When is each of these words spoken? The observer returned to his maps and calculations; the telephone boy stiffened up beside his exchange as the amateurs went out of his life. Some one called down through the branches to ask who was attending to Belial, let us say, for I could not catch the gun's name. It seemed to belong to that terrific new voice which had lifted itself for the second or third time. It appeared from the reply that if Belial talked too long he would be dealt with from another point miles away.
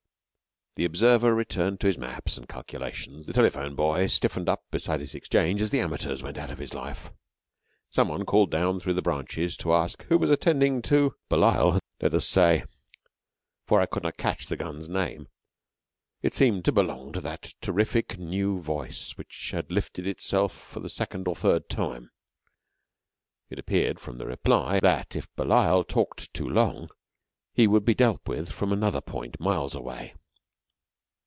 The 0.75 0.85
observer 0.85 1.35
returned 1.35 1.81
to 1.81 1.87
his 1.87 1.97
maps 1.97 2.37
and 2.37 2.47
calculations; 2.47 3.25
the 3.27 3.33
telephone 3.33 3.75
boy 3.75 4.07
stiffened 4.07 4.47
up 4.47 4.63
beside 4.71 5.01
his 5.01 5.13
exchange 5.13 5.61
as 5.61 5.69
the 5.69 5.81
amateurs 5.81 6.23
went 6.23 6.37
out 6.37 6.49
of 6.49 6.59
his 6.59 6.73
life. 6.73 7.11
Some 7.89 8.07
one 8.07 8.23
called 8.25 8.51
down 8.51 8.79
through 8.79 8.93
the 8.93 9.01
branches 9.01 9.57
to 9.57 9.73
ask 9.73 10.03
who 10.03 10.17
was 10.17 10.29
attending 10.29 10.81
to 10.83 11.13
Belial, 11.27 11.79
let 12.01 12.13
us 12.13 12.25
say, 12.25 12.63
for 13.67 13.81
I 13.81 13.85
could 13.85 14.03
not 14.03 14.15
catch 14.15 14.45
the 14.47 14.55
gun's 14.55 14.87
name. 14.87 15.27
It 16.21 16.33
seemed 16.33 16.63
to 16.63 16.71
belong 16.71 17.11
to 17.11 17.19
that 17.21 17.53
terrific 17.59 18.17
new 18.17 18.61
voice 18.61 19.17
which 19.17 19.51
had 19.51 19.73
lifted 19.73 20.07
itself 20.07 20.53
for 20.53 20.79
the 20.79 20.89
second 20.89 21.27
or 21.27 21.35
third 21.35 21.67
time. 21.67 22.11
It 23.49 23.59
appeared 23.59 23.99
from 23.99 24.19
the 24.19 24.25
reply 24.25 24.79
that 24.79 25.17
if 25.17 25.27
Belial 25.35 25.83
talked 25.83 26.33
too 26.33 26.47
long 26.47 26.89
he 27.51 27.67
would 27.67 27.83
be 27.83 27.93
dealt 27.93 28.25
with 28.25 28.53
from 28.53 28.71
another 28.71 29.01
point 29.01 29.37
miles 29.37 29.75
away. 29.75 30.13